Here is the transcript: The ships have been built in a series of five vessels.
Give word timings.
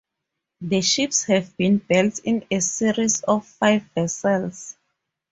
The 0.61 0.81
ships 0.81 1.25
have 1.25 1.55
been 1.57 1.77
built 1.77 2.21
in 2.23 2.43
a 2.49 2.59
series 2.59 3.21
of 3.21 3.45
five 3.45 3.83
vessels. 3.93 4.75